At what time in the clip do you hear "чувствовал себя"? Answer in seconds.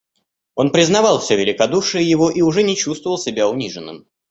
2.75-3.47